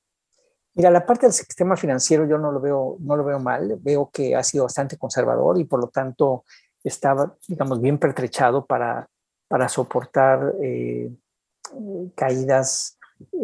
Mira, 0.75 0.91
la 0.91 1.07
parte 1.07 1.27
del 1.27 1.33
sistema 1.33 1.77
financiero 1.77 2.27
yo 2.27 2.37
no 2.37 2.51
lo 2.51 2.61
veo, 2.61 2.97
no 3.01 3.17
lo 3.17 3.25
veo 3.25 3.39
mal, 3.39 3.77
veo 3.81 4.11
que 4.13 4.35
ha 4.35 4.43
sido 4.43 4.65
bastante 4.65 4.99
conservador 4.99 5.59
y 5.59 5.65
por 5.65 5.81
lo 5.81 5.89
tanto 5.89 6.45
estaba, 6.83 7.37
digamos, 7.47 7.81
bien 7.81 7.99
pertrechado 7.99 8.67
para, 8.67 9.09
para 9.47 9.69
soportar 9.69 10.53
eh, 10.61 11.13
caídas, 12.15 12.94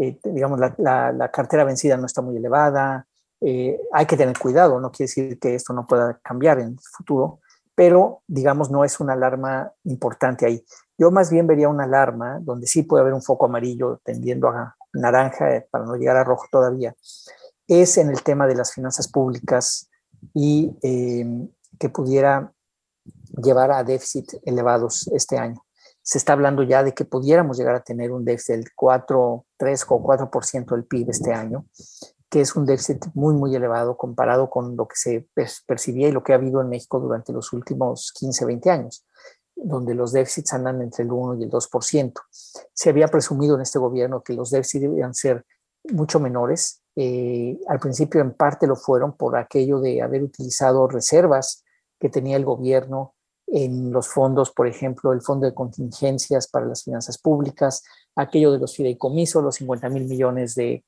eh, 0.01 0.19
digamos, 0.25 0.59
la, 0.59 1.13
la, 1.13 1.31
cartera 1.31 1.65
vencida 1.65 1.97
no 1.97 2.07
está 2.07 2.23
muy 2.23 2.37
elevada, 2.37 3.07
eh, 3.41 3.81
hay 3.93 4.07
que 4.07 4.17
tener 4.17 4.39
cuidado, 4.39 4.81
no 4.81 4.91
quiere 4.91 5.09
decir 5.09 5.39
que 5.39 5.55
esto 5.55 5.73
no 5.73 5.87
pueda 5.87 6.19
cambiar 6.23 6.59
en 6.61 6.69
el 6.69 6.79
futuro, 6.81 7.41
pero 7.75 8.23
digamos, 8.27 8.71
no 8.71 8.85
es 8.85 9.01
una 9.01 9.15
alarma 9.15 9.73
importante 9.85 10.45
ahí. 10.45 10.65
Yo 10.99 11.11
más 11.11 11.31
bien 11.31 11.47
vería 11.47 11.69
una 11.69 11.85
alarma 11.85 12.39
donde 12.41 12.67
sí 12.67 12.83
puede 12.83 13.03
haber 13.03 13.15
un 13.15 13.23
foco 13.23 13.47
amarillo 13.47 14.01
tendiendo 14.05 14.49
a, 14.49 14.77
naranja, 14.93 15.57
eh, 15.57 15.67
para 15.71 15.85
no 15.85 15.97
llegar 15.97 16.17
a 16.17 16.25
rojo 16.25 16.47
todavía, 16.51 16.95
es 17.67 17.97
en 17.99 18.11
el 18.11 18.23
tema 18.23 18.47
de 18.47 18.57
las 18.57 18.73
finanzas 18.73 19.09
públicas 19.09 19.89
y 20.35 20.77
eh, 20.83 21.49
que 21.79 21.89
pudiera 21.89 22.53
llevar 23.43 23.71
a 23.71 23.85
déficit 23.85 24.35
elevados 24.45 25.09
este 25.15 25.39
año. 25.39 25.63
Se 26.03 26.19
está 26.19 26.33
hablando 26.33 26.63
ya 26.63 26.83
de 26.83 26.93
que 26.93 27.05
pudiéramos 27.05 27.59
llegar 27.59 27.75
a 27.75 27.83
tener 27.83 28.13
un 28.13 28.25
déficit 28.25 28.57
del 28.57 28.75
4, 28.75 29.47
3 29.57 29.87
o 29.89 30.03
4% 30.03 30.75
del 30.75 30.85
PIB 30.85 31.11
este 31.11 31.33
año, 31.33 31.67
que 32.29 32.41
es 32.41 32.57
un 32.57 32.65
déficit 32.65 33.07
muy, 33.15 33.35
muy 33.35 33.55
elevado 33.55 33.97
comparado 33.97 34.49
con 34.51 34.77
lo 34.77 34.87
que 34.89 34.97
se 34.97 35.29
percibía 35.67 36.09
y 36.09 36.13
lo 36.13 36.23
que 36.23 36.33
ha 36.33 36.37
habido 36.37 36.61
en 36.61 36.69
México 36.69 37.01
durante 37.01 37.33
los 37.33 37.53
últimos 37.53 38.13
15, 38.19 38.45
20 38.45 38.71
años 38.71 39.05
donde 39.63 39.95
los 39.95 40.13
déficits 40.13 40.53
andan 40.53 40.81
entre 40.83 41.05
el 41.05 41.13
1 41.13 41.37
y 41.41 41.45
el 41.45 41.51
2%. 41.51 42.13
Se 42.73 42.91
había 42.91 43.09
presumido 43.09 43.57
en 43.57 43.63
este 43.63 43.79
gobierno 43.79 44.23
que 44.23 44.33
los 44.33 44.51
déficits 44.51 44.83
debían 44.83 45.15
ser 45.15 45.45
mucho 45.93 46.21
menores. 46.21 46.83
Eh, 46.97 47.59
al 47.69 47.79
principio 47.79 48.21
en 48.21 48.35
parte 48.35 48.67
lo 48.67 48.77
fueron 48.77 49.17
por 49.17 49.37
aquello 49.37 49.81
de 49.81 50.03
haber 50.03 50.23
utilizado 50.23 50.89
reservas 50.89 51.65
que 51.99 52.09
tenía 52.09 52.37
el 52.37 52.45
gobierno 52.45 53.15
en 53.53 53.91
los 53.93 54.09
fondos, 54.09 54.51
por 54.53 54.69
ejemplo, 54.69 55.13
el 55.13 55.23
fondo 55.23 55.47
de 55.47 55.55
contingencias 55.55 56.49
para 56.49 56.67
las 56.67 56.85
finanzas 56.85 57.19
públicas, 57.19 57.83
aquello 58.15 58.53
de 58.53 58.59
los 58.59 58.77
fideicomisos, 58.77 59.43
los 59.43 59.57
50 59.57 59.89
mil 59.89 60.07
millones 60.07 60.55
de, 60.55 60.85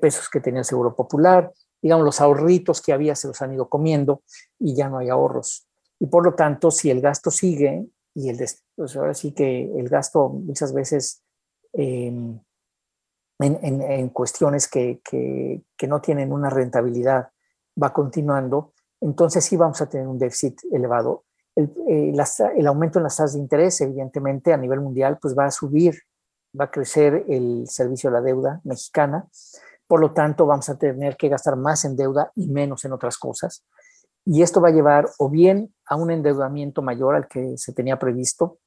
pesos 0.00 0.28
que 0.28 0.40
tenía 0.40 0.60
el 0.60 0.66
Seguro 0.66 0.94
Popular, 0.94 1.50
digamos, 1.80 2.04
los 2.04 2.20
ahorritos 2.20 2.82
que 2.82 2.92
había 2.92 3.14
se 3.14 3.28
los 3.28 3.40
han 3.40 3.54
ido 3.54 3.70
comiendo 3.70 4.22
y 4.58 4.74
ya 4.74 4.90
no 4.90 4.98
hay 4.98 5.08
ahorros. 5.08 5.66
Y 5.98 6.06
por 6.06 6.24
lo 6.24 6.34
tanto, 6.34 6.70
si 6.70 6.90
el 6.90 7.00
gasto 7.00 7.30
sigue, 7.30 7.86
y 8.14 8.28
el 8.28 8.38
pues 8.76 8.96
ahora 8.96 9.14
sí 9.14 9.32
que 9.32 9.62
el 9.78 9.88
gasto 9.88 10.28
muchas 10.28 10.74
veces 10.74 11.22
em, 11.72 12.38
en, 13.38 13.82
en, 13.82 14.08
cuestiones 14.08 14.68
que, 14.68 15.00
que, 15.04 15.86
no 15.86 16.00
tienen 16.00 16.32
una 16.32 16.50
rentabilidad 16.50 17.30
va 17.80 17.92
continuando, 17.92 18.72
entonces 19.00 19.44
sí 19.44 19.56
vamos 19.56 19.80
a 19.80 19.88
tener 19.88 20.08
un 20.08 20.18
déficit 20.18 20.60
elevado. 20.72 21.24
El, 21.58 21.74
eh, 21.88 22.12
el 22.56 22.66
aumento 22.68 23.00
en 23.00 23.02
las 23.02 23.16
tasas 23.16 23.32
de 23.32 23.40
interés, 23.40 23.80
evidentemente, 23.80 24.52
a 24.52 24.56
nivel 24.56 24.80
mundial, 24.80 25.18
pues 25.20 25.36
va 25.36 25.46
a 25.46 25.50
subir, 25.50 25.98
va 26.58 26.66
a 26.66 26.70
crecer 26.70 27.24
el 27.28 27.66
servicio 27.66 28.10
de 28.10 28.14
la 28.14 28.22
deuda 28.22 28.60
mexicana. 28.62 29.26
Por 29.88 30.00
lo 30.00 30.12
tanto, 30.12 30.46
vamos 30.46 30.68
a 30.68 30.78
tener 30.78 31.16
que 31.16 31.28
gastar 31.28 31.56
más 31.56 31.84
en 31.84 31.96
deuda 31.96 32.30
y 32.36 32.48
menos 32.48 32.84
en 32.84 32.92
otras 32.92 33.18
cosas. 33.18 33.64
Y 34.24 34.42
esto 34.42 34.60
va 34.60 34.68
a 34.68 34.72
llevar 34.72 35.08
o 35.18 35.28
bien 35.28 35.74
a 35.86 35.96
un 35.96 36.10
endeudamiento 36.10 36.80
mayor 36.80 37.16
al 37.16 37.26
que 37.26 37.56
se 37.56 37.72
tenía 37.72 37.98
previsto, 37.98 38.58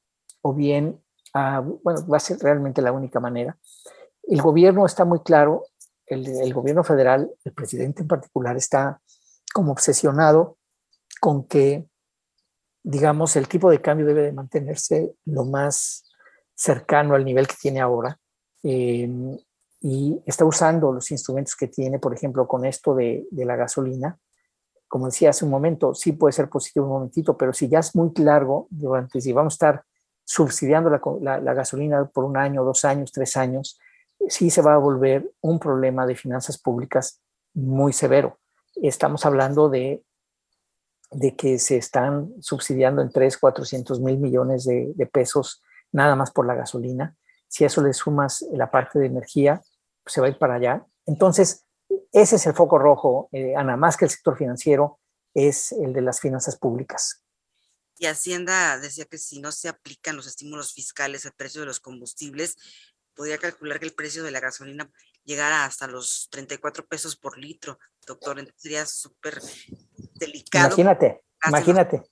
o 0.41 0.53
bien 0.53 0.99
a, 1.33 1.59
bueno, 1.61 2.05
va 2.07 2.17
a 2.17 2.19
ser 2.19 2.39
realmente 2.39 2.81
la 2.81 2.91
única 2.91 3.19
manera. 3.19 3.57
El 4.23 4.41
gobierno 4.41 4.85
está 4.85 5.05
muy 5.05 5.19
claro, 5.19 5.63
el 6.07 6.53
gobierno 6.53 6.83
federal, 6.83 7.31
el 7.45 7.53
presidente 7.53 8.01
en 8.01 8.07
particular, 8.09 8.57
está 8.57 8.99
como 9.53 9.71
obsesionado 9.71 10.57
con 11.21 11.47
que, 11.47 11.87
digamos, 12.83 13.35
el 13.35 13.47
tipo 13.47 13.69
de 13.69 13.81
cambio 13.81 14.05
debe 14.05 14.23
de 14.23 14.31
mantenerse 14.31 15.15
lo 15.25 15.45
más 15.45 16.05
cercano 16.55 17.15
al 17.15 17.25
nivel 17.25 17.47
que 17.47 17.55
tiene 17.59 17.79
ahora. 17.79 18.17
Em, 18.63 19.37
y 19.81 20.21
está 20.25 20.45
usando 20.45 20.91
los 20.91 21.09
instrumentos 21.09 21.55
que 21.55 21.67
tiene, 21.67 21.97
por 21.97 22.13
ejemplo, 22.13 22.47
con 22.47 22.65
esto 22.65 22.93
de, 22.93 23.25
la 23.31 23.55
gasolina, 23.55 24.17
como 24.87 25.07
decía 25.07 25.31
hace 25.31 25.45
un 25.45 25.51
momento, 25.51 25.95
sí 25.95 26.11
puede 26.11 26.33
ser 26.33 26.49
positivo 26.49 26.85
un 26.85 26.91
momentito, 26.91 27.35
pero 27.35 27.53
si 27.53 27.67
ya 27.67 27.79
es 27.79 27.95
muy 27.95 28.11
largo, 28.17 28.67
durante 28.69 29.21
si 29.21 29.33
vamos 29.33 29.53
a 29.53 29.55
estar 29.55 29.83
subsidiando 30.23 30.89
la, 30.89 31.39
la, 31.39 31.53
gasolina 31.53 32.05
por 32.05 32.25
un 32.25 32.37
año, 32.37 32.63
dos 32.63 32.85
años, 32.85 33.11
tres 33.11 33.35
años, 33.37 33.79
sí 34.27 34.51
se 34.51 34.61
va 34.61 34.75
a 34.75 34.77
volver 34.77 35.31
un 35.41 35.59
problema 35.59 36.05
de 36.05 36.15
finanzas 36.15 36.59
públicas 36.59 37.19
muy 37.53 37.93
severo. 37.93 38.37
Estamos 38.75 39.25
hablando 39.25 39.69
de, 39.69 40.03
de 41.11 41.35
que 41.35 41.59
se 41.59 41.77
están 41.77 42.33
subsidiando 42.41 43.01
en 43.01 43.11
3, 43.11 43.37
400 43.37 43.99
mil 43.99 44.17
millones 44.17 44.65
de, 44.65 45.09
pesos 45.11 45.61
nada 45.91 46.15
más 46.15 46.31
por 46.31 46.45
la 46.47 46.55
gasolina. 46.55 47.15
Si 47.47 47.63
a 47.63 47.67
eso 47.67 47.81
le 47.83 47.93
sumas 47.93 48.45
la 48.53 48.71
parte 48.71 48.97
de 48.97 49.07
energía, 49.07 49.61
pues 50.03 50.13
se 50.13 50.21
va 50.21 50.27
a 50.27 50.29
ir 50.29 50.37
para 50.37 50.55
allá. 50.55 50.85
Entonces, 51.05 51.65
ese 52.13 52.37
es 52.37 52.47
el 52.47 52.53
foco 52.53 52.79
rojo, 52.79 53.29
eh, 53.33 53.55
Ana, 53.55 53.75
más 53.75 53.97
que 53.97 54.05
el 54.05 54.11
sector 54.11 54.37
financiero, 54.37 54.99
es 55.33 55.73
el 55.73 55.93
de 55.93 56.01
las 56.01 56.21
finanzas 56.21 56.57
públicas. 56.57 57.23
Y 57.97 58.05
Hacienda 58.07 58.79
decía 58.79 59.05
que 59.05 59.17
si 59.17 59.39
no 59.41 59.51
se 59.51 59.69
aplican 59.69 60.15
los 60.15 60.27
estímulos 60.27 60.73
fiscales 60.73 61.25
al 61.25 61.33
precio 61.33 61.61
de 61.61 61.67
los 61.67 61.79
combustibles, 61.79 62.57
podría 63.13 63.37
calcular 63.37 63.79
que 63.79 63.85
el 63.85 63.93
precio 63.93 64.23
de 64.23 64.31
la 64.31 64.39
gasolina 64.39 64.89
llegara 65.23 65.65
hasta 65.65 65.87
los 65.87 66.27
34 66.31 66.87
pesos 66.87 67.15
por 67.15 67.37
litro, 67.37 67.77
doctor. 68.07 68.39
Entonces 68.39 68.61
sería 68.61 68.85
súper 68.85 69.39
delicado. 70.25 70.67
Imagínate, 70.67 71.23
imagínate. 71.47 72.03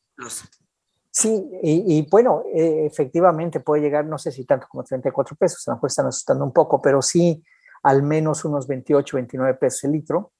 Sí, 1.11 1.49
y, 1.63 2.07
bueno, 2.09 2.43
eh, 2.53 2.85
efectivamente 2.85 3.59
puede 3.61 3.81
llegar, 3.81 4.05
no 4.05 4.17
sé 4.17 4.31
si 4.31 4.45
tanto 4.45 4.67
como 4.69 4.83
34 4.83 5.35
pesos, 5.35 5.67
a 5.67 5.71
lo 5.71 5.77
mejor 5.77 5.89
están 5.89 6.05
asustando 6.07 6.43
un 6.43 6.53
poco, 6.53 6.81
pero 6.81 7.01
sí 7.01 7.43
al 7.83 8.03
menos 8.03 8.45
unos 8.45 8.67
28, 8.67 9.17
29 9.17 9.53
pesos 9.55 9.83
el 9.85 9.93
litro, 9.93 10.33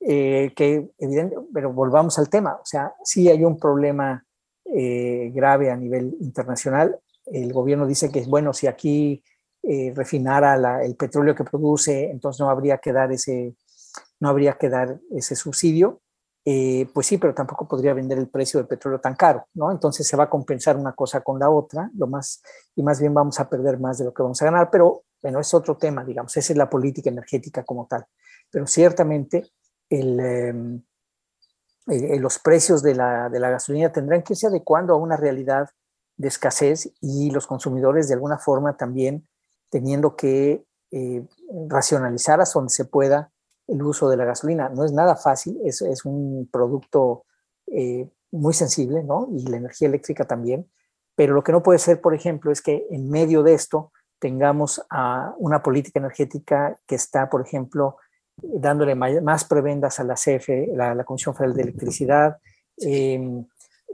eh, 0.00 0.52
que 0.54 0.90
evidente, 0.98 1.36
pero 1.52 1.72
volvamos 1.72 2.18
al 2.18 2.28
tema, 2.28 2.54
o 2.54 2.64
sea, 2.64 2.94
sí 3.02 3.28
hay 3.28 3.44
un 3.44 3.58
problema 3.58 4.24
eh, 4.64 5.30
grave 5.34 5.70
a 5.70 5.76
nivel 5.76 6.16
internacional. 6.20 6.98
El 7.26 7.52
gobierno 7.52 7.86
dice 7.86 8.10
que, 8.10 8.22
bueno, 8.22 8.52
si 8.52 8.66
aquí 8.66 9.22
eh, 9.62 9.92
refinara 9.94 10.82
el 10.84 10.96
petróleo 10.96 11.34
que 11.34 11.44
produce, 11.44 12.10
entonces 12.10 12.40
no 12.40 12.50
habría 12.50 12.78
que 12.78 12.92
dar 12.92 13.12
ese, 13.12 13.54
no 14.20 14.28
habría 14.28 14.54
que 14.54 14.68
dar 14.68 14.98
ese 15.10 15.36
subsidio. 15.36 16.00
Pues 16.44 17.06
sí, 17.06 17.18
pero 17.18 17.34
tampoco 17.34 17.68
podría 17.68 17.94
vender 17.94 18.18
el 18.18 18.28
precio 18.28 18.58
del 18.58 18.66
petróleo 18.66 19.00
tan 19.00 19.14
caro, 19.14 19.46
¿no? 19.54 19.70
Entonces 19.70 20.06
se 20.06 20.16
va 20.16 20.24
a 20.24 20.30
compensar 20.30 20.76
una 20.76 20.92
cosa 20.92 21.20
con 21.20 21.38
la 21.38 21.48
otra, 21.48 21.90
y 22.74 22.82
más 22.82 23.00
bien 23.00 23.14
vamos 23.14 23.38
a 23.38 23.48
perder 23.48 23.78
más 23.78 23.98
de 23.98 24.06
lo 24.06 24.12
que 24.12 24.22
vamos 24.22 24.42
a 24.42 24.46
ganar, 24.46 24.68
pero 24.70 25.04
bueno, 25.22 25.38
es 25.38 25.54
otro 25.54 25.76
tema, 25.76 26.04
digamos, 26.04 26.36
esa 26.36 26.52
es 26.52 26.56
la 26.56 26.68
política 26.68 27.08
energética 27.08 27.62
como 27.62 27.86
tal. 27.86 28.04
Pero 28.50 28.66
ciertamente 28.66 29.52
em, 29.88 30.82
los 31.86 32.38
precios 32.40 32.82
de 32.82 32.94
la, 32.94 33.28
gasolina 33.28 33.92
tendrán 33.92 34.22
que 34.22 34.32
irse 34.32 34.48
adecuando 34.48 34.94
a 34.94 34.96
una 34.96 35.16
realidad 35.16 35.70
de 36.16 36.28
escasez 36.28 36.92
y 37.00 37.30
los 37.30 37.46
consumidores 37.46 38.08
de 38.08 38.14
alguna 38.14 38.38
forma 38.38 38.76
también 38.76 39.26
teniendo 39.70 40.16
que 40.16 40.64
eh, 40.90 41.26
racionalizar 41.68 42.40
hasta 42.40 42.58
donde 42.58 42.74
se 42.74 42.84
pueda 42.84 43.32
el 43.72 43.82
uso 43.82 44.08
de 44.08 44.16
la 44.16 44.24
gasolina. 44.24 44.68
No 44.68 44.84
es 44.84 44.92
nada 44.92 45.16
fácil, 45.16 45.58
es, 45.64 45.82
es 45.82 46.04
un 46.04 46.48
producto 46.52 47.24
eh, 47.66 48.08
muy 48.30 48.54
sensible, 48.54 49.02
¿no? 49.02 49.28
Y 49.32 49.46
la 49.46 49.56
energía 49.56 49.88
eléctrica 49.88 50.24
también. 50.24 50.68
Pero 51.14 51.34
lo 51.34 51.42
que 51.42 51.52
no 51.52 51.62
puede 51.62 51.78
ser, 51.78 52.00
por 52.00 52.14
ejemplo, 52.14 52.50
es 52.50 52.62
que 52.62 52.86
en 52.90 53.10
medio 53.10 53.42
de 53.42 53.54
esto 53.54 53.92
tengamos 54.18 54.82
a 54.90 55.34
una 55.38 55.62
política 55.62 55.98
energética 55.98 56.78
que 56.86 56.94
está, 56.94 57.28
por 57.28 57.42
ejemplo, 57.42 57.96
dándole 58.36 58.94
más 58.94 59.44
prebendas 59.44 60.00
a 60.00 60.04
la 60.04 60.14
CFE, 60.14 60.70
la, 60.74 61.04
Comisión 61.04 61.34
Federal 61.34 61.54
de 61.54 61.62
Electricidad, 61.62 62.38
em, 62.78 63.44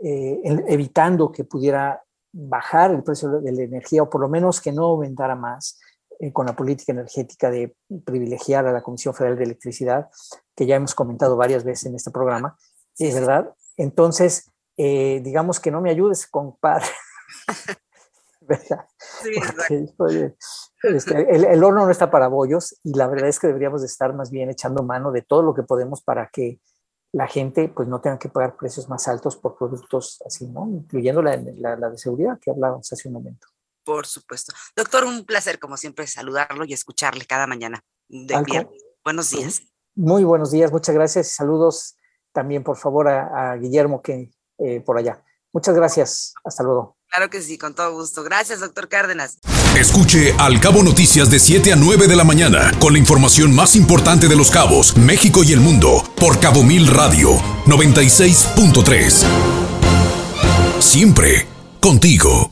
eh, 0.03 0.41
evitando 0.69 1.33
que 1.33 1.45
pudiera 1.45 2.03
bajar 2.33 2.93
el 2.93 3.03
precio 3.03 3.41
de 3.41 3.53
la 3.53 3.63
energía 3.63 4.03
o 4.03 4.11
por 4.11 4.21
lo 4.21 4.29
menos 4.29 4.61
que 4.61 4.71
no 4.71 4.85
aumentara 4.85 5.35
más 5.35 5.81
eh, 6.21 6.33
con 6.33 6.47
la 6.47 6.57
política 6.57 6.93
energética 6.93 7.51
de 7.51 7.77
privilegiar 8.05 8.67
a 8.67 8.73
la 8.73 8.83
Comisión 8.83 9.15
Federal 9.15 9.37
de 9.37 9.45
Electricidad, 9.45 10.09
que 10.55 10.67
ya 10.67 10.77
hemos 10.77 10.95
comentado 10.95 11.37
varias 11.37 11.65
veces 11.65 11.87
en 11.87 11.95
este 11.95 12.11
programa, 12.11 12.57
es 12.99 13.15
verdad. 13.15 13.55
Entonces, 13.77 14.51
eh, 14.77 15.21
digamos 15.23 15.61
que 15.61 15.71
no 15.71 15.81
me 15.81 15.91
ayudes, 15.91 16.27
compadre. 16.27 16.87
Este, 20.83 21.35
el, 21.35 21.45
el, 21.45 21.65
horno 21.65 21.85
no 21.85 21.91
está 21.91 22.11
para 22.11 22.29
bollos 22.29 22.79
y 22.83 22.95
la 22.95 23.07
verdad 23.09 23.29
es 23.29 23.39
que 23.39 23.49
deberíamos 23.49 23.83
de 23.83 23.89
estar 23.89 24.15
más 24.15 24.31
bien 24.31 24.49
echando 24.49 24.83
mano 24.83 25.13
de 25.13 25.21
todo 25.21 25.43
lo 25.43 25.53
que 25.53 25.65
podemos 25.65 26.03
para 26.03 26.31
que 26.33 26.61
la 27.13 27.27
gente 27.27 27.69
pues 27.69 27.89
no 27.89 28.01
tenga 28.01 28.19
que 28.19 28.29
pagar 28.29 28.57
precios 28.57 28.89
más 28.89 29.09
altos 29.09 29.37
por 29.37 29.57
productos 29.57 30.23
así, 30.27 30.47
¿no? 30.47 30.69
Incluyendo 30.69 31.23
la, 31.23 31.37
la, 31.37 31.91
de 31.91 31.99
seguridad 31.99 32.39
que 32.41 32.51
hablábamos 32.51 32.93
hace 32.93 33.09
un 33.09 33.15
momento. 33.15 33.47
Por 33.89 34.07
supuesto. 34.07 34.53
Doctor, 34.77 35.05
un 35.05 35.25
placer 35.25 35.59
como 35.59 35.79
siempre 35.79 36.07
saludarlo 36.07 36.67
y 36.67 36.75
escucharle 36.75 37.25
cada 37.25 37.47
mañana 37.47 37.83
de 38.07 38.67
Buenos 39.03 39.31
días. 39.31 39.63
Muy 39.95 40.25
buenos 40.25 40.51
días, 40.51 40.71
muchas 40.71 40.95
gracias 40.95 41.29
y 41.29 41.31
saludos 41.31 41.97
también 42.31 42.63
por 42.63 42.77
favor 42.77 43.09
a, 43.09 43.57
Guillermo 43.57 44.03
que 44.03 44.31
eh, 44.59 44.83
por 44.83 44.99
allá. 44.99 45.25
Muchas 45.55 45.75
gracias, 45.75 46.35
hasta 46.45 46.63
luego. 46.65 46.99
Claro 47.09 47.31
que 47.31 47.41
sí, 47.41 47.57
con 47.57 47.75
todo 47.75 47.95
gusto. 47.95 48.23
Gracias, 48.25 48.61
doctor 48.61 48.91
Cárdenas. 48.91 49.39
Escuche 49.75 50.35
Al 50.39 50.61
Cabo 50.61 50.83
Noticias 50.83 51.31
de 51.31 51.39
7 51.39 51.73
a 51.73 51.77
9 51.77 52.09
de 52.09 52.17
la 52.17 52.25
mañana 52.25 52.71
con 52.79 52.93
la 52.93 52.99
información 52.99 53.55
más 53.55 53.75
importante 53.75 54.29
de 54.29 54.37
los 54.37 54.51
cabos, 54.51 54.99
México 54.99 55.43
y 55.43 55.55
el 55.55 55.61
mundo 55.61 56.05
por 56.21 56.39
Cabo 56.41 56.63
Mil 56.63 56.89
Radio 56.89 57.31
96.3. 57.65 59.25
Siempre 60.79 61.47
contigo. 61.81 62.51